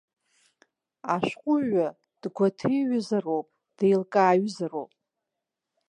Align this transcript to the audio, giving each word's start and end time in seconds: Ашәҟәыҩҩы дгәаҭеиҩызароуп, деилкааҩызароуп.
Ашәҟәыҩҩы 1.13 1.87
дгәаҭеиҩызароуп, 2.21 3.47
деилкааҩызароуп. 3.77 4.91